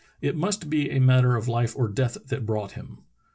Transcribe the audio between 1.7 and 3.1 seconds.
or death that brought him.